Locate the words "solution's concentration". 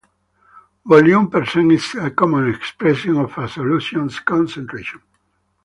3.47-4.99